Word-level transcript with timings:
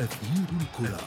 أثير 0.00 0.46
الكرة. 0.60 1.00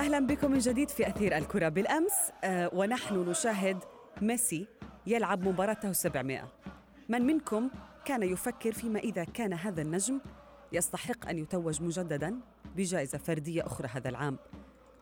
أهلا 0.00 0.26
بكم 0.26 0.50
من 0.50 0.58
جديد 0.58 0.88
في 0.88 1.08
أثير 1.08 1.36
الكرة 1.36 1.68
بالأمس. 1.68 2.12
آه 2.44 2.70
ونحن 2.72 3.14
نشاهد 3.14 3.78
ميسي 4.22 4.66
يلعب 5.06 5.48
مباراته 5.48 5.92
700 5.92 6.52
من 7.08 7.22
منكم 7.22 7.70
كان 8.04 8.22
يفكر 8.22 8.72
فيما 8.72 8.98
إذا 8.98 9.24
كان 9.24 9.52
هذا 9.52 9.82
النجم 9.82 10.20
يستحق 10.72 11.28
أن 11.28 11.38
يتوج 11.38 11.82
مجددا؟ 11.82 12.51
بجائزة 12.76 13.18
فردية 13.18 13.66
أخرى 13.66 13.88
هذا 13.88 14.08
العام. 14.08 14.38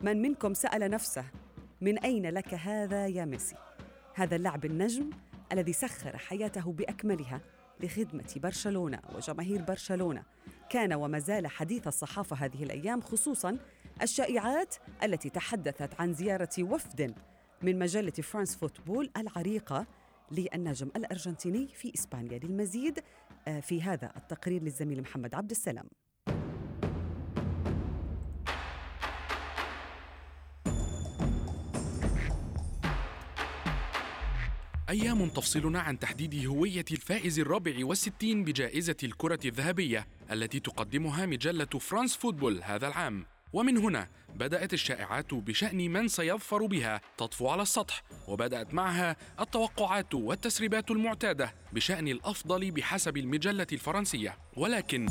من 0.01 0.21
منكم 0.21 0.53
سأل 0.53 0.91
نفسه 0.91 1.25
من 1.81 1.99
أين 1.99 2.25
لك 2.25 2.53
هذا 2.53 3.07
يا 3.07 3.25
ميسي؟ 3.25 3.55
هذا 4.15 4.35
اللاعب 4.35 4.65
النجم 4.65 5.09
الذي 5.51 5.73
سخر 5.73 6.17
حياته 6.17 6.71
بأكملها 6.71 7.41
لخدمة 7.79 8.33
برشلونة 8.35 8.99
وجماهير 9.15 9.61
برشلونة. 9.61 10.23
كان 10.69 10.93
وما 10.93 11.19
زال 11.19 11.47
حديث 11.47 11.87
الصحافة 11.87 12.35
هذه 12.35 12.63
الأيام 12.63 13.01
خصوصا 13.01 13.57
الشائعات 14.01 14.75
التي 15.03 15.29
تحدثت 15.29 16.01
عن 16.01 16.13
زيارة 16.13 16.49
وفد 16.59 17.15
من 17.61 17.79
مجلة 17.79 18.11
فرانس 18.11 18.55
فوتبول 18.55 19.09
العريقة 19.17 19.87
للنجم 20.31 20.91
الأرجنتيني 20.95 21.67
في 21.67 21.93
إسبانيا. 21.95 22.39
للمزيد 22.39 22.99
آه، 23.47 23.59
في 23.59 23.81
هذا 23.81 24.11
التقرير 24.17 24.63
للزميل 24.63 25.01
محمد 25.01 25.35
عبد 25.35 25.51
السلام. 25.51 25.85
أيام 34.91 35.29
تفصلنا 35.29 35.79
عن 35.79 35.99
تحديد 35.99 36.47
هوية 36.47 36.85
الفائز 36.91 37.39
الرابع 37.39 37.85
والستين 37.85 38.43
بجائزة 38.43 38.95
الكرة 39.03 39.39
الذهبية 39.45 40.07
التي 40.31 40.59
تقدمها 40.59 41.25
مجلة 41.25 41.65
فرانس 41.65 42.15
فوتبول 42.15 42.63
هذا 42.63 42.87
العام. 42.87 43.25
ومن 43.53 43.77
هنا 43.77 44.07
بدأت 44.35 44.73
الشائعات 44.73 45.33
بشأن 45.33 45.77
من 45.91 46.07
سيظفر 46.07 46.65
بها 46.65 47.01
تطفو 47.17 47.47
على 47.47 47.61
السطح 47.61 48.03
وبدأت 48.27 48.73
معها 48.73 49.15
التوقعات 49.39 50.13
والتسريبات 50.13 50.91
المعتادة 50.91 51.53
بشأن 51.73 52.07
الأفضل 52.07 52.71
بحسب 52.71 53.17
المجلة 53.17 53.67
الفرنسية. 53.71 54.37
ولكن 54.57 55.07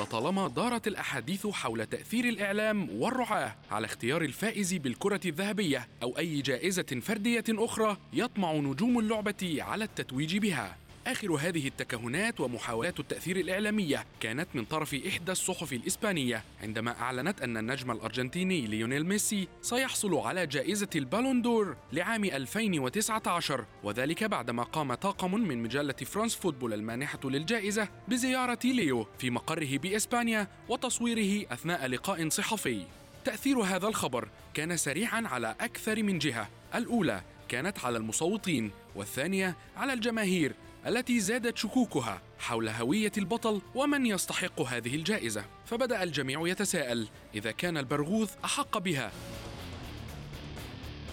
لطالما 0.00 0.48
دارت 0.48 0.86
الأحاديث 0.86 1.46
حول 1.46 1.86
تأثير 1.86 2.24
الإعلام 2.24 2.88
والرعاة 2.90 3.54
على 3.70 3.84
اختيار 3.84 4.22
الفائز 4.22 4.74
بالكرة 4.74 5.20
الذهبية 5.26 5.88
أو 6.02 6.18
أي 6.18 6.42
جائزة 6.42 7.00
فردية 7.02 7.44
أخرى 7.48 7.96
يطمع 8.12 8.52
نجوم 8.52 8.98
اللعبة 8.98 9.56
على 9.58 9.84
التتويج 9.84 10.36
بها. 10.36 10.76
آخر 11.06 11.32
هذه 11.32 11.68
التكهنات 11.68 12.40
ومحاولات 12.40 13.00
التأثير 13.00 13.36
الإعلامية 13.36 14.04
كانت 14.20 14.48
من 14.54 14.64
طرف 14.64 14.94
إحدى 15.08 15.32
الصحف 15.32 15.72
الإسبانية 15.72 16.44
عندما 16.62 17.00
أعلنت 17.00 17.40
أن 17.42 17.56
النجم 17.56 17.90
الأرجنتيني 17.90 18.66
ليونيل 18.66 19.06
ميسي 19.06 19.48
سيحصل 19.62 20.14
على 20.14 20.46
جائزة 20.46 20.88
البالون 20.96 21.42
دور 21.42 21.76
لعام 21.92 22.24
2019 22.24 23.64
وذلك 23.82 24.24
بعدما 24.24 24.62
قام 24.62 24.94
طاقم 24.94 25.34
من 25.34 25.62
مجلة 25.62 25.92
فرانس 25.92 26.34
فوتبول 26.34 26.72
المانحة 26.72 27.20
للجائزة 27.24 27.88
بزيارة 28.08 28.58
ليو 28.64 29.06
في 29.18 29.30
مقره 29.30 29.78
بإسبانيا 29.78 30.48
وتصويره 30.68 31.46
أثناء 31.52 31.86
لقاء 31.86 32.28
صحفي. 32.28 32.86
تأثير 33.24 33.58
هذا 33.60 33.88
الخبر 33.88 34.28
كان 34.54 34.76
سريعا 34.76 35.22
على 35.26 35.54
أكثر 35.60 36.02
من 36.02 36.18
جهة 36.18 36.48
الأولى 36.74 37.22
كانت 37.48 37.84
على 37.84 37.98
المصوتين 37.98 38.70
والثانية 38.94 39.56
على 39.76 39.92
الجماهير 39.92 40.54
التي 40.86 41.20
زادت 41.20 41.58
شكوكها 41.58 42.22
حول 42.38 42.68
هوية 42.68 43.12
البطل 43.18 43.62
ومن 43.74 44.06
يستحق 44.06 44.60
هذه 44.60 44.94
الجائزة. 44.94 45.44
فبدأ 45.66 46.02
الجميع 46.02 46.48
يتساءل 46.48 47.08
إذا 47.34 47.50
كان 47.50 47.76
البرغوث 47.76 48.34
أحق 48.44 48.78
بها. 48.78 49.12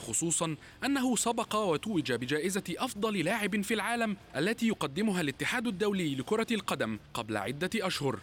خصوصا 0.08 0.56
أنه 0.85 1.16
سبق 1.16 1.56
وتوج 1.56 2.12
بجائزة 2.12 2.63
أفضل 2.78 3.18
لاعب 3.18 3.62
في 3.62 3.74
العالم 3.74 4.18
التي 4.35 4.68
يقدمها 4.68 5.22
الاتحاد 5.22 5.68
الدولي 5.68 6.16
لكرة 6.16 6.47
القدم 6.52 7.00
قبل 7.13 7.38
عدة 7.38 7.69
أشهر. 7.75 8.19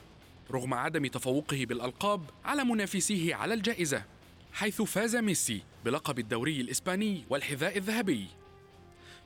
رغم 0.50 0.74
عدم 0.74 1.06
تفوقه 1.06 1.64
بالألقاب 1.64 2.22
على 2.44 2.64
منافسيه 2.64 3.34
على 3.34 3.54
الجائزة 3.54 4.02
حيث 4.52 4.82
فاز 4.82 5.16
ميسي 5.16 5.62
بلقب 5.84 6.18
الدوري 6.18 6.60
الإسباني 6.60 7.24
والحذاء 7.30 7.78
الذهبي. 7.78 8.26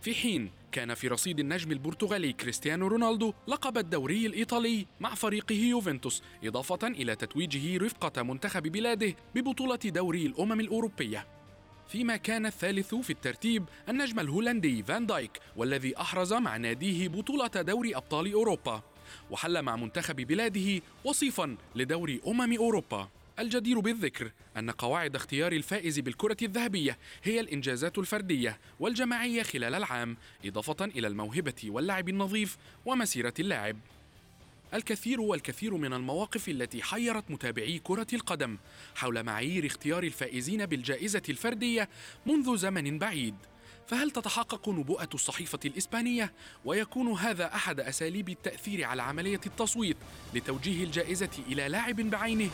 في 0.01 0.15
حين 0.15 0.51
كان 0.73 0.95
في 0.95 1.09
رصيد 1.09 1.41
النجم 1.41 1.73
البرتغالي 1.73 2.33
كريستيانو 2.33 2.87
رونالدو 2.87 3.33
لقب 3.47 3.79
الدوري 3.79 4.27
الإيطالي 4.27 4.87
مع 5.01 5.15
فريقه 5.15 5.55
يوفنتوس 5.55 6.23
إضافة 6.45 6.89
إلى 6.89 7.17
تتويجه 7.17 7.85
رفقة 7.85 8.23
منتخب 8.23 8.63
بلاده 8.63 9.15
ببطولة 9.35 9.77
دوري 9.77 10.27
الأمم 10.27 10.61
الأوروبية. 10.61 11.27
فيما 11.89 12.17
كان 12.17 12.47
الثالث 12.47 12.95
في 12.95 13.11
الترتيب 13.11 13.65
النجم 13.89 14.21
الهولندي 14.21 14.83
فان 14.83 15.07
دايك 15.07 15.41
والذي 15.57 16.01
أحرز 16.01 16.33
مع 16.33 16.57
ناديه 16.57 17.09
بطولة 17.09 17.47
دوري 17.47 17.97
أبطال 17.97 18.33
أوروبا. 18.33 18.83
وحل 19.31 19.63
مع 19.63 19.77
منتخب 19.77 20.17
بلاده 20.17 20.83
وصيفا 21.05 21.57
لدوري 21.77 22.21
أمم 22.27 22.57
أوروبا. 22.57 23.09
الجدير 23.41 23.81
بالذكر 23.81 24.33
أن 24.57 24.71
قواعد 24.71 25.17
اختيار 25.17 25.53
الفائز 25.53 25.99
بالكرة 25.99 26.37
الذهبية 26.43 26.99
هي 27.23 27.41
الإنجازات 27.41 27.99
الفردية 27.99 28.59
والجماعية 28.81 29.43
خلال 29.43 29.75
العام 29.75 30.17
إضافة 30.45 30.85
إلى 30.85 31.07
الموهبة 31.07 31.55
واللعب 31.65 32.09
النظيف 32.09 32.57
ومسيرة 32.87 33.35
اللاعب 33.39 33.77
الكثير 34.75 35.21
والكثير 35.21 35.75
من 35.75 35.93
المواقف 35.93 36.49
التي 36.49 36.83
حيرت 36.83 37.31
متابعي 37.31 37.79
كرة 37.79 38.07
القدم 38.13 38.59
حول 38.95 39.23
معايير 39.23 39.67
اختيار 39.67 40.03
الفائزين 40.03 40.67
بالجائزة 40.67 41.23
الفردية 41.29 41.89
منذ 42.27 42.57
زمن 42.57 42.99
بعيد 42.99 43.35
فهل 43.87 44.11
تتحقق 44.11 44.69
نبوءة 44.69 45.09
الصحيفة 45.15 45.59
الإسبانية 45.65 46.33
ويكون 46.65 47.13
هذا 47.13 47.55
أحد 47.55 47.81
أساليب 47.81 48.29
التأثير 48.29 48.85
على 48.85 49.03
عملية 49.03 49.41
التصويت 49.47 49.97
لتوجيه 50.35 50.85
الجائزة 50.85 51.31
إلى 51.49 51.69
لاعب 51.69 51.97
بعينه؟ 51.97 52.51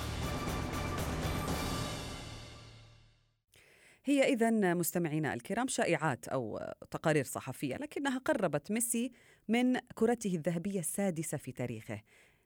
هي 4.08 4.22
إذا 4.32 4.50
مستمعينا 4.74 5.34
الكرام 5.34 5.68
شائعات 5.68 6.28
أو 6.28 6.60
تقارير 6.90 7.24
صحفية 7.24 7.76
لكنها 7.76 8.18
قربت 8.18 8.72
ميسي 8.72 9.12
من 9.48 9.78
كرته 9.94 10.34
الذهبية 10.34 10.80
السادسة 10.80 11.38
في 11.38 11.52
تاريخه. 11.52 12.00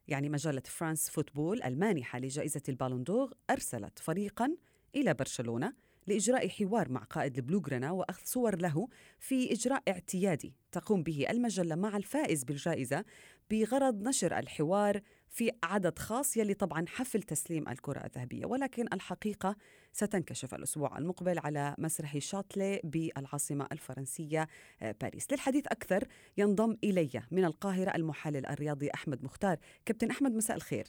يعني 0.09 0.29
مجلة 0.29 0.63
فرانس 0.67 1.11
فوتبول 1.11 1.63
المانحة 1.63 2.19
لجائزة 2.19 2.63
البالوندور 2.69 3.35
أرسلت 3.51 3.99
فريقا 3.99 4.57
إلى 4.97 5.15
برشلونة. 5.15 5.73
لإجراء 6.11 6.49
حوار 6.49 6.89
مع 6.89 7.01
قائد 7.01 7.37
البلوغرانا 7.37 7.91
وأخذ 7.91 8.23
صور 8.25 8.57
له 8.57 8.89
في 9.19 9.53
إجراء 9.53 9.83
اعتيادي 9.89 10.55
تقوم 10.73 11.03
به 11.03 11.27
المجلة 11.31 11.75
مع 11.75 11.97
الفائز 11.97 12.45
بالجائزة 12.45 13.05
بغرض 13.51 14.03
نشر 14.03 14.39
الحوار 14.39 15.01
في 15.29 15.51
عدد 15.63 15.99
خاص 15.99 16.37
يلي 16.37 16.55
طبعا 16.55 16.85
حفل 16.89 17.23
تسليم 17.23 17.69
الكرة 17.69 18.05
الذهبية. 18.05 18.47
ولكن 18.47 18.87
الحقيقة 18.93 19.57
ستنكشف 19.93 20.55
الأسبوع 20.55 20.99
المقبل 20.99 21.39
على 21.39 21.75
مسرح 21.79 22.19
شاتلي 22.19 22.81
بالعاصمة 22.85 23.67
الفرنسية 23.73 24.47
آه، 24.83 24.95
باريس. 25.01 25.33
للحديث 25.33 25.67
أكثر 25.67 26.05
ينضم 26.37 26.77
إلي 26.85 27.23
من 27.31 27.45
القاهرة 27.45 27.97
المحلل 27.97 28.47
الرياضي 28.47 28.91
أحمد 28.95 29.25
مختار. 29.25 29.57
كابتن 29.87 30.11
أحمد 30.11 30.35
مساء 30.35 30.57
الخير. 30.57 30.87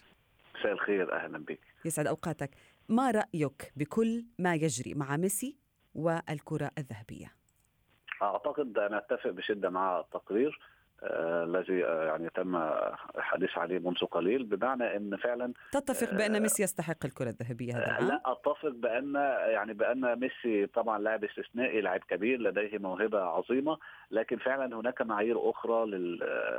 مساء 0.59 0.71
الخير 0.71 1.13
أهلا 1.13 1.37
بك. 1.37 1.59
يسعد 1.85 2.07
أوقاتك. 2.07 2.51
ما 2.89 3.11
رأيك 3.11 3.73
بكل 3.75 4.25
ما 4.39 4.55
يجري 4.55 4.93
مع 4.93 5.17
ميسي 5.17 5.57
والكرة 5.95 6.71
الذهبية؟ 6.77 7.31
أعتقد 8.21 8.77
أنا 8.77 8.97
أتفق 8.97 9.29
بشدة 9.29 9.69
مع 9.69 9.99
التقرير 9.99 10.59
آه، 11.03 11.43
الذي 11.43 11.85
آه 11.85 12.03
يعني 12.05 12.29
تم 12.29 12.55
الحديث 13.17 13.57
عليه 13.57 13.79
منذ 13.79 13.97
قليل 13.97 14.43
بمعنى 14.43 14.95
إن 14.97 15.17
فعلا 15.17 15.53
تتفق 15.71 16.13
بأن 16.13 16.41
ميسي 16.41 16.63
يستحق 16.63 17.05
الكرة 17.05 17.29
الذهبية 17.29 17.73
هذا؟ 17.73 18.07
لا 18.07 18.21
أتفق 18.25 18.69
بأن 18.69 19.15
يعني 19.47 19.73
بأن 19.73 20.19
ميسي 20.19 20.65
طبعا 20.67 20.99
لاعب 20.99 21.23
استثنائي 21.23 21.81
لاعب 21.81 21.99
كبير 21.99 22.39
لديه 22.39 22.77
موهبة 22.77 23.21
عظيمة 23.21 23.77
لكن 24.11 24.37
فعلا 24.37 24.75
هناك 24.75 25.01
معايير 25.01 25.49
أخرى 25.49 25.85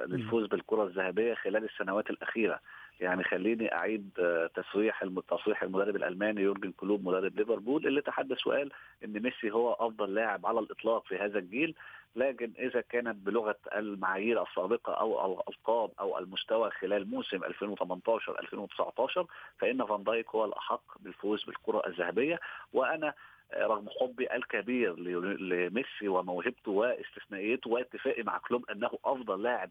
للفوز 0.06 0.46
بالكرة 0.46 0.84
الذهبية 0.84 1.34
خلال 1.34 1.64
السنوات 1.64 2.10
الأخيرة. 2.10 2.60
يعني 3.02 3.24
خليني 3.24 3.74
أعيد 3.74 4.10
آه، 4.18 4.46
تصريح 4.46 5.04
تصريح 5.28 5.62
المدرب 5.62 5.96
الألماني 5.96 6.40
يورجن 6.40 6.72
كلوب 6.72 7.04
مدرب 7.04 7.36
ليفربول 7.36 7.86
اللي 7.86 8.00
تحدث 8.00 8.46
وقال 8.46 8.72
إن 9.04 9.22
ميسي 9.22 9.50
هو 9.50 9.72
أفضل 9.72 10.14
لاعب 10.14 10.46
على 10.46 10.60
الإطلاق 10.60 11.06
في 11.06 11.16
هذا 11.16 11.38
الجيل. 11.38 11.74
لكن 12.16 12.52
إذا 12.58 12.80
كانت 12.80 13.16
بلغة 13.26 13.56
المعايير 13.76 14.42
السابقة 14.42 14.92
أو 14.92 15.32
الألقاب 15.32 15.90
أو 16.00 16.18
المستوى 16.18 16.70
خلال 16.70 17.10
موسم 17.10 17.44
2018 17.44 18.40
2019 18.40 19.26
فإن 19.58 19.84
فان 19.84 20.04
دايك 20.04 20.28
هو 20.28 20.44
الأحق 20.44 20.98
بالفوز 21.00 21.44
بالكرة 21.44 21.82
الذهبية. 21.86 22.40
وأنا 22.72 23.14
رغم 23.56 23.88
حبي 24.00 24.34
الكبير 24.34 25.00
لميسي 25.40 26.08
وموهبته 26.08 26.70
واستثنائيته 26.70 27.70
واتفاقي 27.70 28.22
مع 28.22 28.38
كلوب 28.38 28.70
إنه 28.70 28.90
أفضل 29.04 29.42
لاعب 29.42 29.70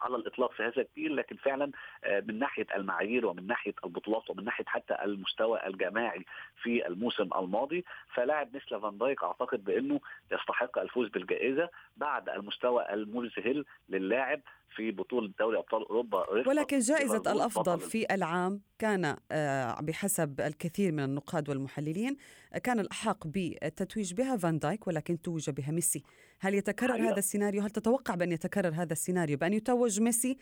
على 0.00 0.16
الإطلاق 0.16 0.52
في 0.52 0.62
هذا 0.62 0.82
الجيل 0.82 1.16
لكن 1.16 1.36
فعلا 1.36 1.70
آه، 2.04 2.20
من 2.20 2.38
ناحية 2.38 2.66
المعايير 2.76 3.26
ومن 3.26 3.46
ناحية 3.46 3.74
البطولات 3.84 4.30
ومن 4.30 4.44
ناحية 4.44 4.64
حتى 4.64 4.96
المستوى 5.04 5.66
الجماعي 5.66 6.24
في 6.62 6.86
الموسم 6.86 7.28
الماضي 7.36 7.84
فلاعب 8.14 8.56
مثل 8.56 8.80
فان 8.80 8.98
دايك 8.98 9.24
أعتقد 9.24 9.64
بأنه 9.64 10.00
يستحق 10.32 10.78
الفوز 10.78 11.08
بالجائزة 11.08 11.70
بعد 11.96 12.28
المستوى 12.28 12.92
المذهل 12.92 13.64
للاعب 13.88 14.40
في 14.76 14.90
بطولة 14.90 15.32
دوري 15.38 15.58
أبطال 15.58 15.88
أوروبا 15.88 16.48
ولكن 16.48 16.78
جائزة 16.78 17.22
الأفضل 17.26 17.80
في 17.80 18.14
العام 18.14 18.60
كان 18.78 19.16
آه، 19.32 19.80
بحسب 19.80 20.40
الكثير 20.40 20.92
من 20.92 21.04
النقاد 21.04 21.48
والمحللين 21.48 22.16
كان 22.62 22.80
الأحق 22.80 23.26
بالتتويج 23.26 24.14
بها 24.14 24.36
فان 24.36 24.58
دايك 24.58 24.86
ولكن 24.86 25.22
توج 25.22 25.50
بها 25.50 25.70
ميسي. 25.70 26.02
هل 26.40 26.54
يتكرر 26.54 26.92
حقيقة. 26.92 27.10
هذا 27.10 27.18
السيناريو؟ 27.18 27.62
هل 27.62 27.70
تتوقع 27.70 28.14
بأن 28.14 28.32
يتكرر 28.32 28.74
هذا 28.74 28.92
السيناريو؟ 28.92 29.36
بأن 29.36 29.52
يتوج 29.52 30.00
ميسي 30.00 30.36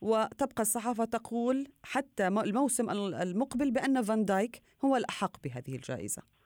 وتبقى 0.00 0.62
الصحافة 0.62 1.04
تقول 1.04 1.68
حتى 1.82 2.26
الموسم 2.28 2.90
المقبل 2.90 3.70
بأن 3.70 4.02
فان 4.02 4.24
دايك 4.24 4.62
هو 4.84 4.96
الأحق 4.96 5.36
بهذه 5.44 5.74
الجائزة. 5.74 6.22
آه، 6.22 6.37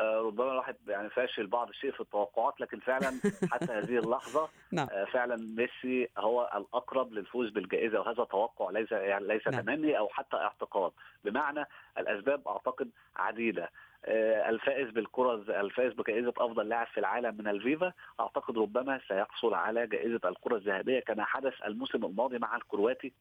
ربما 0.00 0.52
الواحد 0.52 0.76
يعني 0.88 1.10
فاشل 1.10 1.46
بعض 1.46 1.68
الشيء 1.68 1.92
في 1.92 2.00
التوقعات 2.00 2.60
لكن 2.60 2.78
فعلا 2.78 3.20
حتى 3.52 3.72
هذه 3.72 3.98
اللحظة 3.98 4.48
نعم. 4.72 4.88
آه، 4.92 5.04
فعلا 5.04 5.36
ميسي 5.36 6.08
هو 6.18 6.50
الأقرب 6.54 7.12
للفوز 7.12 7.50
بالجائزة 7.50 8.00
وهذا 8.00 8.24
توقع 8.24 8.70
ليس 8.70 8.92
يعني 8.92 9.26
ليس 9.26 9.48
نعم. 9.48 9.60
تمني 9.60 9.98
أو 9.98 10.08
حتى 10.08 10.36
اعتقاد 10.36 10.92
بمعنى 11.24 11.66
الأسباب 11.98 12.48
أعتقد 12.48 12.90
عديده 13.16 13.70
آه، 14.04 14.50
الفائز 14.50 14.90
بالكرة 14.90 15.34
الفائز 15.60 15.92
بجائزة 15.92 16.32
أفضل 16.38 16.68
لاعب 16.68 16.86
في 16.86 17.00
العالم 17.00 17.36
من 17.38 17.48
الفيفا 17.48 17.92
أعتقد 18.20 18.58
ربما 18.58 19.00
سيحصل 19.08 19.54
على 19.54 19.86
جائزة 19.86 20.20
الكرة 20.24 20.56
الذهبية 20.56 21.00
كما 21.00 21.24
حدث 21.24 21.54
الموسم 21.66 22.04
الماضي 22.04 22.38
مع 22.38 22.56
الكرواتي 22.56 23.12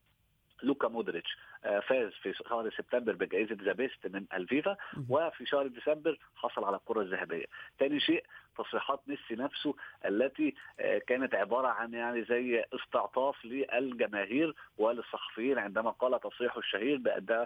لوكا 0.64 0.88
مودريتش 0.88 1.38
آه، 1.66 1.80
فاز 1.80 2.12
في 2.12 2.34
شهر 2.34 2.70
سبتمبر 2.78 3.14
بجائزة 3.14 3.58
ذا 3.64 3.74
بيست 3.74 4.08
من 4.08 4.26
الفيفا 4.34 4.78
وفي 5.10 5.46
شهر 5.46 5.68
ديسمبر 5.68 6.20
حصل 6.36 6.64
على 6.64 6.76
الكرة 6.76 7.02
الذهبية. 7.02 7.46
ثاني 7.80 8.00
شيء 8.00 8.24
تصريحات 8.58 9.00
ميسي 9.08 9.36
نفسه 9.36 9.76
التي 10.06 10.56
آه، 10.80 10.98
كانت 10.98 11.36
عبارة 11.36 11.68
عن 11.68 11.94
يعني 11.94 12.24
زي 12.24 12.66
استعطاف 12.74 13.46
للجماهير 13.46 14.56
وللصحفيين 14.78 15.60
عندما 15.60 15.90
قال 15.92 16.20
تصريحه 16.20 16.60
الشهير 16.60 16.98
بأن 16.98 17.46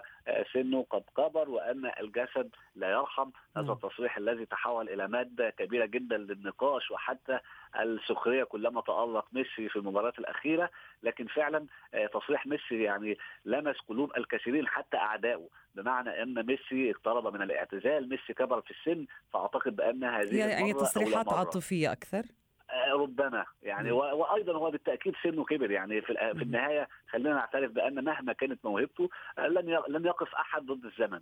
سنه 0.52 0.86
قد 0.90 1.02
كبر 1.16 1.50
وأن 1.50 1.90
الجسد 2.00 2.50
لا 2.76 2.90
يرحم. 2.90 3.30
هذا 3.56 3.72
التصريح 3.72 4.16
الذي 4.16 4.46
تحول 4.46 4.88
إلى 4.88 5.08
مادة 5.08 5.50
كبيرة 5.50 5.86
جدا 5.86 6.16
للنقاش 6.16 6.90
وحتى 6.90 7.38
السخرية 7.80 8.44
كلما 8.44 8.80
تألق 8.80 9.26
ميسي 9.32 9.68
في 9.68 9.76
المباريات 9.76 10.18
الأخيرة. 10.18 10.70
لكن 11.02 11.26
فعلا 11.26 11.66
آه، 11.94 12.06
تصريح 12.06 12.46
ميسي 12.46 12.82
يعني 12.82 13.18
لمس 13.44 13.76
قلوب 13.88 14.16
الكثيرين 14.16 14.66
حتى 14.68 14.96
اعدائه 14.96 15.48
بمعنى 15.76 16.22
أن 16.22 16.46
ميسي 16.46 16.90
اقترب 16.90 17.34
من 17.34 17.42
الاعتزال 17.42 18.08
ميسي 18.08 18.34
كبر 18.34 18.60
في 18.60 18.70
السن 18.70 19.06
فأعتقد 19.32 19.76
بأن 19.76 20.04
هذه 20.04 20.36
يعني 20.36 20.72
تصريحات 20.72 21.32
عاطفية 21.32 21.92
أكثر؟ 21.92 22.22
آه، 22.70 22.92
ربما. 22.92 23.44
يعني 23.62 23.90
وأيضا 23.92 24.52
هو 24.52 24.70
بالتأكيد 24.70 25.14
سنه 25.22 25.44
كبر. 25.44 25.70
يعني 25.70 26.00
في 26.00 26.14
في 26.34 26.42
النهاية 26.42 26.88
خلينا 27.10 27.34
نعترف 27.34 27.72
بأن 27.72 28.04
مهما 28.04 28.32
كانت 28.32 28.64
موهبته 28.64 29.08
آه، 29.38 29.46
لن 29.46 29.78
لن 29.88 30.06
يقف 30.06 30.34
أحد 30.34 30.66
ضد 30.66 30.84
الزمن. 30.84 31.20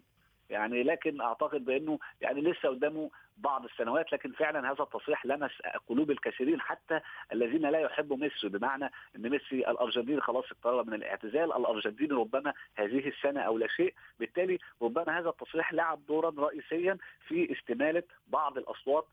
يعني 0.54 0.82
لكن 0.82 1.20
أعتقد 1.20 1.64
بأنه 1.64 1.98
يعني 2.20 2.40
لسه 2.40 2.68
قدامه 2.68 3.10
بعض 3.36 3.64
السنوات 3.64 4.12
لكن 4.12 4.32
فعلا 4.32 4.72
هذا 4.72 4.82
التصريح 4.82 5.26
لمس 5.26 5.50
قلوب 5.88 6.10
الكثيرين 6.10 6.60
حتى 6.60 7.00
الذين 7.32 7.62
لا 7.70 7.78
يحبوا 7.78 8.16
ميسي 8.16 8.48
بمعنى 8.48 8.90
إن 9.16 9.30
ميسي 9.30 9.70
الارجنتين 9.70 10.20
خلاص 10.20 10.44
اقترب 10.52 10.86
من 10.86 10.94
الاعتزال 10.94 11.52
الارجنتين 11.56 12.12
ربما 12.12 12.52
هذه 12.76 13.08
السنة 13.08 13.40
أو 13.40 13.58
لا 13.58 13.66
شيء. 13.68 13.94
بالتالي 14.18 14.58
ربما 14.82 15.18
هذا 15.18 15.28
التصريح 15.28 15.72
لعب 15.72 16.06
دورا 16.06 16.30
رئيسيا 16.38 16.98
في 17.28 17.52
استمالة 17.52 18.02
بعض 18.26 18.58
الأصوات. 18.58 19.06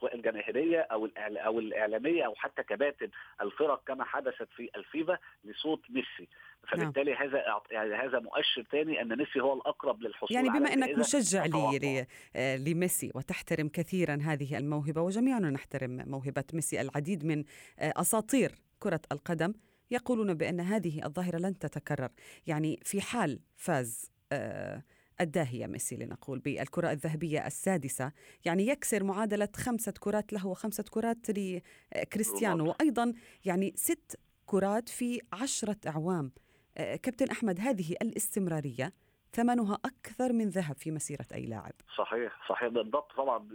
سواء 0.00 0.14
الجماهيرية 0.14 0.80
أو 0.80 1.08
أو 1.18 1.58
الإعلامية 1.58 2.26
أو 2.26 2.34
حتى 2.34 2.62
كباتن 2.62 3.08
الفرق 3.40 3.82
كما 3.86 4.04
حدثت 4.04 4.48
في 4.56 4.70
الفيفا 4.76 5.18
لصوت 5.44 5.80
ميسي. 5.90 6.28
فبالتالي 6.68 7.12
نعم. 7.12 7.22
هذا 7.22 7.60
يعني 7.70 7.94
هذا 7.94 8.18
مؤشر 8.18 8.62
ثاني 8.72 9.02
أن 9.02 9.18
ميسي 9.18 9.40
هو 9.40 9.54
الأقرب 9.54 10.02
للحصول 10.02 10.28
يعني 10.32 10.48
بما 10.48 10.72
أنك 10.72 10.98
مشجع 10.98 11.44
لي 11.44 12.06
آه، 12.36 12.56
لميسي 12.56 13.12
وتحترم 13.14 13.68
كثيرا 13.68 14.18
هذه 14.22 14.58
الموهبة 14.58 15.02
وجميعنا 15.02 15.50
نحترم 15.50 16.04
موهبة 16.06 16.44
ميسي 16.52 16.80
العديد 16.80 17.24
من 17.24 17.44
آه، 17.78 17.92
أساطير 17.96 18.52
كرة 18.78 19.00
القدم 19.12 19.54
يقولون 19.90 20.34
بأن 20.34 20.60
هذه 20.60 21.06
الظاهرة 21.06 21.38
لن 21.38 21.58
تتكرر. 21.58 22.08
يعني 22.46 22.80
في 22.82 23.00
حال 23.00 23.40
فاز 23.56 24.12
آه 24.32 24.82
الداهية 25.20 25.66
ميسي 25.66 25.96
لنقول 25.96 26.38
بالكرة 26.38 26.92
الذهبية 26.92 27.46
السادسة. 27.46 28.12
يعني 28.44 28.66
يكسر 28.66 29.04
معادلة 29.04 29.48
خمسة 29.56 29.92
كرات 29.92 30.32
له 30.32 30.46
وخمسة 30.46 30.84
كرات 30.90 31.26
لكريستيانو 31.30 32.68
وأيضا 32.68 33.12
يعني 33.44 33.72
ست 33.76 34.18
كرات 34.46 34.88
في 34.88 35.20
عشرة 35.32 35.76
أعوام. 35.86 36.32
آه، 36.78 36.96
كابتن 36.96 37.28
أحمد 37.28 37.60
هذه 37.60 37.92
الاستمرارية 38.02 38.92
ثمنها 39.36 39.78
أكثر 39.84 40.32
من 40.32 40.48
ذهب 40.48 40.76
في 40.76 40.90
مسيرة 40.90 41.26
أي 41.34 41.46
لاعب. 41.46 41.72
صحيح 41.96 42.48
صحيح. 42.48 42.68
بالضبط 42.68 43.12
طبعا. 43.16 43.48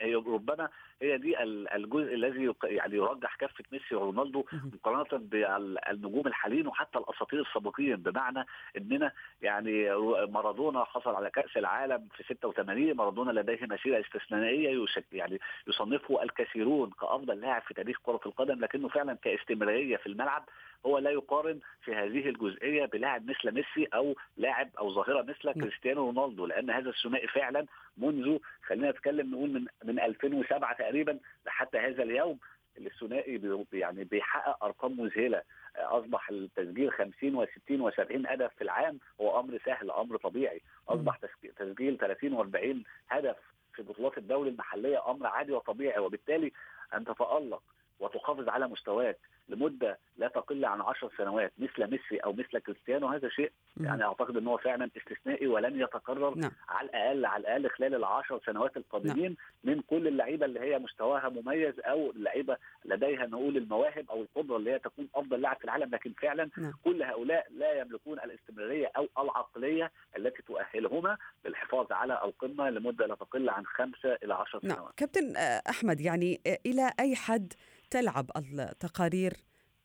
هي 0.00 0.14
ربما 0.14 0.68
هي 1.02 1.18
دي 1.18 1.42
الجزء 1.74 2.14
الذي 2.14 2.54
يعني 2.64 2.96
يرجح 2.96 3.36
كفة 3.36 3.64
ميسي 3.72 3.94
ورونالدو 3.94 4.44
مقارنة 4.52 5.18
بالنجوم 5.18 6.26
الحاليين 6.26 6.66
وحتى 6.66 6.98
الأساطير 6.98 7.40
السابقين. 7.40 7.96
بمعنى 7.96 8.46
إننا 8.76 9.12
يعني 9.42 9.90
مارادونا 10.26 10.84
حصل 10.84 11.14
على 11.14 11.30
كأس 11.30 11.56
العالم 11.56 12.08
في 12.16 12.34
86 12.34 12.94
مارادونا 12.96 13.40
لديه 13.40 13.66
مسيرة 13.66 14.00
استثنائية 14.00 14.86
يعني 15.12 15.40
يصنفه 15.66 16.22
الكثيرون 16.22 16.90
كأفضل 16.90 17.40
لاعب 17.40 17.62
في 17.62 17.74
تاريخ 17.74 17.98
كرة 18.02 18.20
القدم 18.26 18.60
لكنه 18.60 18.88
فعلا 18.88 19.14
كاستمرارية 19.14 19.96
في 19.96 20.06
الملعب. 20.06 20.48
هو 20.86 20.98
لا 20.98 21.10
يقارن 21.10 21.60
في 21.84 21.94
هذه 21.94 22.28
الجزئية 22.28 22.84
بلاعب 22.84 23.30
مثل 23.30 23.54
ميسي 23.54 23.88
أو 23.94 24.14
لاعب 24.36 24.68
أو 24.78 24.90
مثل 25.22 25.52
كريستيانو 25.52 26.10
رونالدو 26.10 26.46
لأن 26.46 26.70
هذا 26.70 26.90
الثنائي 26.90 27.28
فعلا 27.28 27.66
منذ 27.96 28.38
خلينا 28.66 28.90
نتكلم 28.90 29.30
نقول 29.30 29.50
من 29.50 29.66
من 29.84 30.00
2007 30.00 30.72
تقريبا 30.76 31.18
لحتى 31.46 31.78
هذا 31.78 32.02
اليوم 32.02 32.38
الثنائي 32.78 33.40
يعني 33.72 34.04
بيحقق 34.04 34.64
أرقام 34.64 35.00
مذهلة. 35.00 35.42
أصبح 35.76 36.30
التسجيل 36.30 36.92
50 36.92 37.46
و60 37.46 37.92
و70 37.92 38.30
هدف 38.30 38.54
في 38.54 38.62
العام 38.64 38.98
هو 39.20 39.40
أمر 39.40 39.58
سهل 39.64 39.90
أمر 39.90 40.16
طبيعي. 40.16 40.60
أصبح 40.88 41.18
تسجيل 41.56 41.98
30 41.98 42.36
و40 42.38 42.76
هدف 43.08 43.36
في 43.74 43.82
بطولات 43.82 44.18
الدوري 44.18 44.50
المحلية 44.50 45.10
أمر 45.10 45.26
عادي 45.26 45.52
وطبيعي. 45.52 45.98
وبالتالي 45.98 46.52
أن 46.94 47.04
تتألق 47.04 47.62
وتحافظ 48.00 48.48
على 48.48 48.68
مستواك 48.68 49.18
لمدة 49.48 49.98
لا 50.16 50.28
تقل 50.28 50.64
عن 50.64 50.80
10 50.80 51.10
سنوات 51.18 51.52
مثل 51.58 51.90
ميسي 51.90 52.16
أو 52.16 52.32
مثل 52.32 52.58
كريستيانو 52.58 53.06
هذا 53.06 53.28
شيء 53.28 53.52
يعني 53.80 54.04
أعتقد 54.04 54.36
إن 54.36 54.46
هو 54.46 54.56
فعلا 54.56 54.90
استثنائي 54.96 55.46
ولن 55.46 55.80
يتكرر 55.80 56.34
نعم. 56.34 56.50
على 56.68 56.88
الاقل 56.88 57.26
على 57.26 57.40
الأقل 57.40 57.70
خلال 57.70 57.94
العشر 57.94 58.40
سنوات 58.46 58.76
القادمين 58.76 59.36
نعم. 59.64 59.76
من 59.76 59.82
كل 59.82 60.08
اللعيبة 60.08 60.46
اللي 60.46 60.60
هي 60.60 60.78
مستواها 60.78 61.28
مميز 61.28 61.74
أو 61.80 62.10
اللعيبة 62.10 62.56
لديها 62.84 63.26
نقول 63.26 63.56
المواهب 63.56 64.10
أو 64.10 64.22
القدرة 64.22 64.56
اللي 64.56 64.72
هي 64.72 64.78
تكون 64.78 65.08
أفضل 65.14 65.40
لاعب 65.40 65.56
في 65.56 65.64
العالم 65.64 65.90
لكن 65.90 66.12
فعلا 66.22 66.50
نعم. 66.58 66.72
كل 66.84 67.02
هؤلاء 67.02 67.46
لا 67.50 67.72
يملكون 67.80 68.18
الاستمرارية 68.18 68.90
أو 68.96 69.08
العقلية 69.18 69.90
التي 70.16 70.42
تؤهلهما 70.42 71.16
للحفاظ 71.44 71.92
على 71.92 72.20
القمة 72.24 72.70
لمدة 72.70 73.06
لا 73.06 73.14
تقل 73.14 73.48
عن 73.48 73.66
خمسة 73.66 74.18
إلى 74.22 74.34
عشر 74.34 74.60
نعم. 74.62 74.76
سنوات. 74.76 74.94
كابتن 74.96 75.36
آه، 75.36 75.62
أحمد 75.68 76.00
يعني 76.00 76.40
آه، 76.46 76.58
إلى 76.66 76.92
أي 77.00 77.16
حد 77.16 77.52
تلعب 77.92 78.30
التقارير 78.36 79.36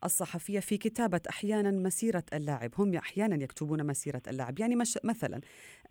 الصحفية 0.04 0.60
في 0.60 0.76
كتابة 0.76 1.20
أحيانا 1.28 1.70
مسيرة 1.70 2.24
اللاعب. 2.32 2.70
هم 2.78 2.94
أحيانا 2.94 3.42
يكتبون 3.42 3.86
مسيرة 3.86 4.22
اللاعب. 4.28 4.60
يعني 4.60 4.76
مش 4.76 4.98
مثلا 5.04 5.40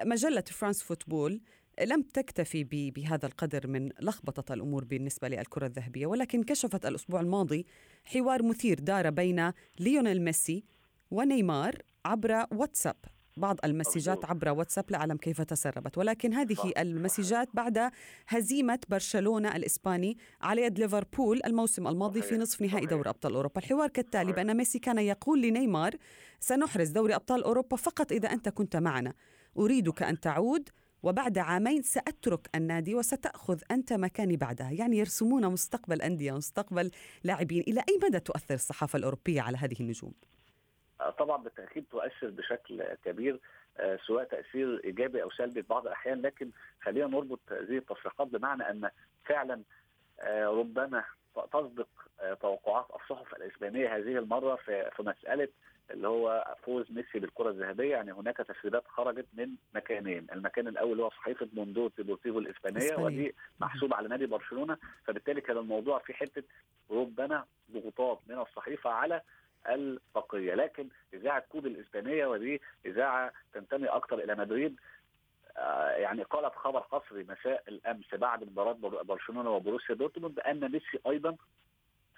مجلة 0.05 0.41
فرانس 0.41 0.83
فوتبول 0.83 1.41
لم 1.81 2.01
تكتفي 2.01 2.63
بهذا 2.63 3.25
القدر 3.25 3.67
من 3.67 3.89
لخبطة 4.01 4.53
الأمور 4.53 4.83
بالنسبة 4.83 5.27
للكرة 5.27 5.65
الذهبية 5.65 6.07
ولكن 6.07 6.43
كشفت 6.43 6.85
الأسبوع 6.85 7.21
الماضي 7.21 7.65
حوار 8.05 8.43
مثير 8.43 8.79
دار 8.79 9.09
بين 9.09 9.51
ليونيل 9.79 10.21
ميسي 10.21 10.63
ونيمار 11.11 11.81
عبر 12.05 12.45
واتساب. 12.51 12.95
بعض 13.37 13.59
المسجات 13.63 14.25
عبر 14.25 14.49
واتساب 14.49 14.85
لا 14.89 14.97
أعلم 14.97 15.17
كيف 15.17 15.41
تسربت 15.41 15.97
ولكن 15.97 16.33
هذه 16.33 16.73
المسجات 16.77 17.49
بعد 17.53 17.91
هزيمة 18.27 18.79
برشلونة 18.89 19.55
الإسباني 19.55 20.17
على 20.41 20.61
يد 20.61 20.79
ليفربول 20.79 21.41
الموسم 21.45 21.87
الماضي 21.87 22.21
في 22.21 22.37
نصف 22.37 22.61
نهائي 22.61 22.85
دوري 22.85 23.09
أبطال 23.09 23.33
أوروبا. 23.33 23.61
الحوار 23.61 23.89
كالتالي 23.89 24.31
بأن 24.31 24.57
ميسي 24.57 24.79
كان 24.79 24.99
يقول 24.99 25.41
لنيمار 25.41 25.95
سنحرز 26.39 26.89
دوري 26.89 27.15
أبطال 27.15 27.43
أوروبا 27.43 27.77
فقط 27.77 28.11
إذا 28.11 28.31
أنت 28.31 28.49
كنت 28.49 28.75
معنا. 28.75 29.13
أريدك 29.57 30.03
أن 30.03 30.19
تعود 30.19 30.69
وبعد 31.03 31.37
عامين 31.37 31.81
سأترك 31.81 32.49
النادي 32.55 32.95
وستأخذ 32.95 33.59
أنت 33.71 33.93
مكاني 33.93 34.37
بعدها. 34.37 34.71
يعني 34.71 34.97
يرسمون 34.97 35.47
مستقبل 35.47 36.01
أندية 36.01 36.31
مستقبل 36.31 36.91
لاعبين. 37.23 37.63
إلى 37.67 37.79
أي 37.89 37.99
مدى 38.03 38.19
تؤثر 38.19 38.53
الصحافة 38.53 38.97
الأوروبية 38.97 39.41
على 39.41 39.57
هذه 39.57 39.75
النجوم؟ 39.79 40.13
طبعا 41.19 41.37
بالتأكيد 41.37 41.85
تؤثر 41.91 42.29
بشكل 42.29 42.83
كبير 43.05 43.39
آه، 43.79 43.99
سواء 44.07 44.23
تأثير 44.23 44.81
إيجابي 44.83 45.23
أو 45.23 45.29
سلبي 45.29 45.61
في 45.61 45.67
بعض 45.69 45.87
الأحيان 45.87 46.21
لكن 46.21 46.49
خلينا 46.81 47.07
نربط 47.07 47.39
هذه 47.51 47.77
التصريحات 47.77 48.27
بمعنى 48.27 48.69
أن 48.69 48.89
فعلا 49.25 49.61
آه، 50.19 50.47
ربما 50.47 51.03
تصدق 51.53 51.87
آه، 52.21 52.33
توقعات 52.33 52.85
الصحف 52.95 53.35
الإسبانية 53.35 53.95
هذه 53.95 54.17
المرة 54.17 54.55
في 54.55 54.91
في 54.95 55.03
مسألة 55.03 55.47
اللي 55.91 56.07
هو 56.07 56.55
فوز 56.63 56.91
ميسي 56.91 57.19
بالكرة 57.19 57.49
الذهبية. 57.49 57.91
يعني 57.91 58.11
هناك 58.11 58.37
تسريبات 58.37 58.83
خرجت 58.87 59.25
من 59.33 59.49
مكانين، 59.75 60.27
المكان 60.33 60.67
الأول 60.67 61.01
هو 61.01 61.09
صحيفة 61.09 61.47
موندو 61.53 61.89
ديبورتيفو 61.97 62.39
الإسبانية 62.39 62.95
ودي 62.95 63.35
محسوبة 63.59 63.95
على 63.95 64.07
نادي 64.07 64.25
برشلونة. 64.25 64.77
فبالتالي 65.05 65.41
كان 65.41 65.57
الموضوع 65.57 65.99
في 65.99 66.13
حتة 66.13 66.43
ربما 66.91 67.45
ضغوطات 67.71 68.19
من 68.27 68.39
الصحيفة 68.39 68.89
على 68.89 69.21
البقيه 69.69 70.55
لكن 70.55 70.87
إذاعة 71.13 71.39
كوبي 71.39 71.65
الإسبانية 71.65 72.27
ودي 72.27 72.61
إذاعة 72.85 73.31
تنتمي 73.53 73.87
أكثر 73.87 74.19
إلى 74.19 74.35
مدريد 74.35 74.79
آه، 75.57 75.89
يعني 75.89 76.23
قالت 76.23 76.55
خبر 76.55 76.81
حصري 76.81 77.23
مساء 77.23 77.63
الأمس 77.67 78.15
بعد 78.15 78.43
مباراة 78.43 78.73
برشلونة 79.03 79.49
وبروسيا 79.49 79.95
دورتموند 79.95 80.39
ان 80.39 80.71
ميسي 80.71 80.99
أيضا 81.07 81.35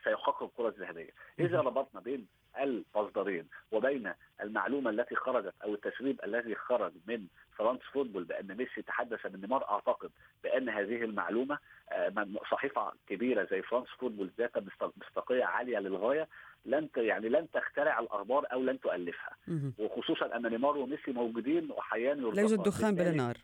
سيحقق 0.03 0.43
الكرة 0.43 0.67
الذهبية. 0.67 1.09
إذا 1.39 1.61
ربطنا 1.61 2.01
بين 2.01 2.27
المصدرين 2.59 3.47
وبين 3.71 4.13
المعلومة 4.41 4.89
التي 4.89 5.15
خرجت 5.15 5.53
أو 5.63 5.73
التسريب 5.73 6.19
الذي 6.23 6.55
خرج 6.55 6.91
من 7.07 7.27
فرانس 7.57 7.81
فوتبول 7.81 8.23
بأن 8.23 8.57
ميسي 8.57 8.81
تحدث 8.81 9.25
مع 9.25 9.41
نيمار 9.41 9.69
أعتقد 9.69 10.11
بأن 10.43 10.69
هذه 10.69 11.03
المعلومة 11.03 11.59
آه، 11.91 12.27
صحيفة 12.51 12.93
كبيرة 13.07 13.47
زي 13.51 13.61
فرانس 13.61 13.87
فوتبول 13.87 14.31
ذات 14.37 14.51
مصداقية 14.97 15.43
عالية 15.43 15.79
للغاية 15.79 16.27
لن 16.65 16.89
يعني 16.97 17.29
لن 17.29 17.47
تخترع 17.53 17.99
الأخبار 17.99 18.45
أو 18.53 18.63
لن 18.63 18.79
تؤلفها. 18.79 19.35
وخصوصا 19.77 20.35
أن 20.35 20.47
نيمار 20.47 20.77
وميسي 20.77 21.11
موجودين 21.11 21.71
وحيان 21.71 22.33
لا 22.33 22.41
يوجد 22.41 22.63
دخان 22.63 22.95
بلا 22.95 23.11
نار. 23.11 23.37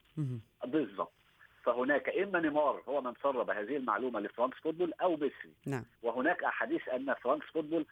بالضبط 0.66 1.12
فهناك 1.64 2.10
إما 2.10 2.40
نيمار 2.40 2.84
هو 2.90 3.02
من 3.02 3.14
سرب 3.24 3.50
هذه 3.50 3.78
المعلومة 3.78 4.20
لفرانس 4.20 4.54
فوتبول 4.54 4.94
أو 5.02 5.18
ميسي. 5.18 5.54
نعم. 5.66 5.84
وهناك 6.04 6.44
أحاديث 6.44 6.90
أن 6.90 7.14
فرانس 7.14 7.44
فوتبول 7.44 7.86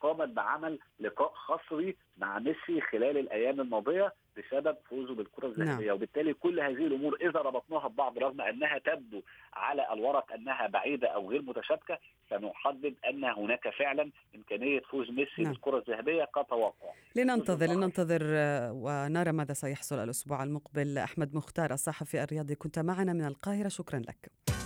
قامت 0.00 0.28
بعمل 0.28 0.78
لقاء 1.00 1.32
حصري 1.34 1.96
مع 2.18 2.38
ميسي 2.38 2.80
خلال 2.80 3.18
الأيام 3.18 3.60
الماضية 3.60 4.12
بسبب 4.36 4.76
فوزه 4.90 5.14
بالكرة 5.14 5.46
الذهبية. 5.46 5.86
نعم. 5.86 5.94
وبالتالي 5.94 6.34
كل 6.34 6.60
هذه 6.60 6.86
الأمور 6.86 7.16
إذا 7.20 7.40
ربطناها 7.40 7.88
ببعض 7.88 8.18
رغم 8.18 8.40
أنها 8.40 8.78
تبدو 8.78 9.22
على 9.52 9.92
الورق 9.92 10.32
أنها 10.32 10.66
بعيدة 10.66 11.08
أو 11.08 11.30
غير 11.30 11.42
متشابكة 11.42 11.98
سنحدد 12.30 12.94
أن 13.08 13.24
هناك 13.24 13.68
فعلا 13.78 14.10
إمكانية 14.34 14.80
فوز 14.80 15.10
ميسي 15.10 15.42
نعم. 15.42 15.52
بالكرة 15.52 15.78
الذهبية 15.78 16.24
كتوقع. 16.24 16.92
لننتظر 17.16 17.66
لننتظر 17.66 18.20
آه، 18.24 18.72
ونرى 18.72 19.32
ماذا 19.32 19.52
سيحصل 19.52 19.98
الأسبوع 19.98 20.42
المقبل. 20.42 20.98
أحمد 20.98 21.34
مختار 21.34 21.72
الصحفي 21.72 22.22
الرياضي 22.22 22.54
كنت 22.54 22.78
معنا 22.78 23.12
من 23.12 23.24
القاهرة. 23.24 23.68
شكرا 23.68 23.98
لك. 23.98 24.59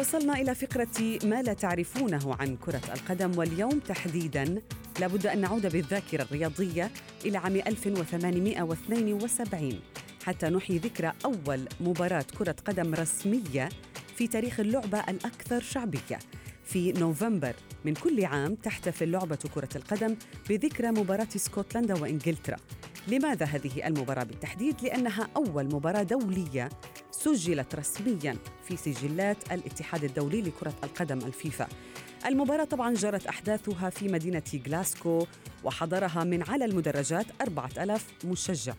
وصلنا 0.00 0.40
إلى 0.40 0.54
فقرة 0.54 1.18
ما 1.24 1.42
لا 1.42 1.52
تعرفونه 1.52 2.36
عن 2.40 2.56
كرة 2.56 2.80
القدم 2.94 3.38
واليوم 3.38 3.78
تحديدا 3.78 4.62
لابد 5.00 5.26
أن 5.26 5.40
نعود 5.40 5.72
بالذاكرة 5.72 6.22
الرياضية 6.22 6.90
إلى 7.24 7.38
عام 7.38 7.56
1872 7.56 9.80
حتى 10.24 10.48
نحيي 10.48 10.78
ذكرى 10.78 11.12
أول 11.24 11.68
مباراة 11.80 12.24
كرة 12.38 12.56
قدم 12.64 12.94
رسمية 12.94 13.68
في 14.16 14.26
تاريخ 14.26 14.60
اللعبة 14.60 15.00
الأكثر 15.00 15.60
شعبية. 15.60 16.18
في 16.64 16.92
نوفمبر 16.92 17.54
من 17.84 17.94
كل 17.94 18.24
عام 18.24 18.54
تحتفل 18.54 19.10
لعبة 19.10 19.38
كرة 19.54 19.68
القدم 19.76 20.16
بذكرى 20.48 20.90
مباراة 20.90 21.28
اسكتلندا 21.36 22.00
وإنجلترا. 22.00 22.56
لماذا 23.08 23.46
هذه 23.46 23.86
المباراة 23.86 24.24
بالتحديد؟ 24.24 24.82
لأنها 24.82 25.28
أول 25.36 25.64
مباراة 25.64 26.02
دولية 26.02 26.68
سجلت 27.10 27.74
رسميا 27.74 28.36
في 28.64 28.76
سجلات 28.76 29.52
الاتحاد 29.52 30.04
الدولي 30.04 30.42
لكرة 30.42 30.74
القدم 30.84 31.18
الفيفا. 31.18 31.68
المباراة 32.26 32.64
طبعا 32.64 32.94
جرت 32.94 33.26
أحداثها 33.26 33.90
في 33.90 34.08
مدينة 34.08 34.42
غلاسكو 34.66 35.26
وحضرها 35.64 36.24
من 36.24 36.42
على 36.42 36.64
المدرجات 36.64 37.26
أربعة 37.40 37.70
ألاف 37.78 38.06
مشجع. 38.24 38.74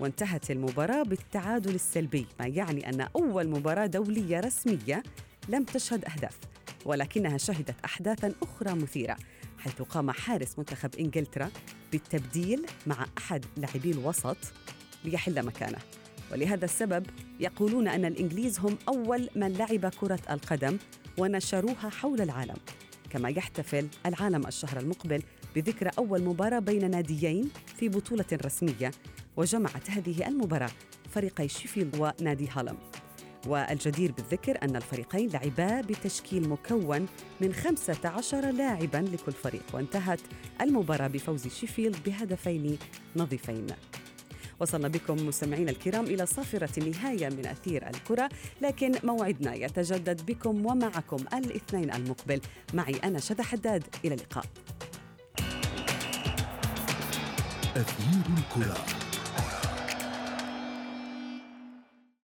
وانتهت 0.00 0.50
المباراة 0.50 1.02
بالتعادل 1.02 1.74
السلبي 1.74 2.26
ما 2.40 2.46
يعني 2.46 2.88
أن 2.88 3.00
أول 3.00 3.48
مباراة 3.48 3.86
دولية 3.86 4.40
رسمية 4.40 5.02
لم 5.48 5.64
تشهد 5.64 6.04
أهداف 6.04 6.38
ولكنها 6.84 7.38
شهدت 7.38 7.74
أحداثا 7.84 8.32
أخرى 8.42 8.74
مثيرة. 8.74 9.16
حيث 9.60 9.82
قام 9.82 10.10
حارس 10.10 10.58
منتخب 10.58 10.94
إنجلترا 10.94 11.50
بالتبديل 11.92 12.66
مع 12.86 13.06
أحد 13.18 13.44
لاعبي 13.56 13.90
الوسط 13.90 14.36
ليحل 15.04 15.46
مكانه. 15.46 15.78
ولهذا 16.32 16.64
السبب 16.64 17.06
يقولون 17.40 17.88
أن 17.88 18.04
الإنجليز 18.04 18.58
هم 18.58 18.78
أول 18.88 19.28
من 19.36 19.52
لعب 19.52 19.86
كرة 19.86 20.20
القدم 20.30 20.78
ونشروها 21.18 21.88
حول 21.88 22.20
العالم. 22.20 22.56
كما 23.10 23.28
يحتفل 23.28 23.88
العالم 24.06 24.46
الشهر 24.46 24.80
المقبل 24.80 25.22
بذكرى 25.56 25.90
أول 25.98 26.22
مباراة 26.22 26.58
بين 26.58 26.90
ناديين 26.90 27.50
في 27.76 27.88
بطولة 27.88 28.24
رسمية 28.32 28.90
وجمعت 29.36 29.90
هذه 29.90 30.28
المباراة 30.28 30.70
فريقي 31.10 31.48
شيفيلد 31.48 31.96
ونادي 31.96 32.48
هالم 32.48 32.76
والجدير 33.46 34.12
بالذكر 34.12 34.58
أن 34.62 34.76
الفريقين 34.76 35.30
لعبا 35.30 35.80
بتشكيل 35.80 36.48
مكون 36.48 37.06
من 37.40 37.54
15 37.54 38.50
لاعبا 38.50 38.96
لكل 38.96 39.32
فريق 39.32 39.62
وانتهت 39.72 40.20
المباراة 40.60 41.06
بفوز 41.06 41.48
شيفيلد 41.48 41.96
بهدفين 42.06 42.78
نظيفين. 43.16 43.66
وصلنا 44.60 44.88
بكم 44.88 45.26
مستمعينا 45.26 45.70
الكرام 45.70 46.04
إلى 46.04 46.26
صافرة 46.26 46.70
النهاية 46.78 47.28
من 47.28 47.46
أثير 47.46 47.88
الكرة 47.88 48.28
لكن 48.62 48.92
موعدنا 49.04 49.54
يتجدد 49.54 50.26
بكم 50.26 50.66
ومعكم 50.66 51.24
الاثنين 51.34 51.94
المقبل. 51.94 52.40
معي 52.74 52.94
أنا 53.04 53.20
شذى 53.20 53.42
حداد 53.42 53.84
إلى 54.04 54.14
اللقاء. 54.14 54.44
أثير 57.76 58.22
الكرة. 58.38 58.99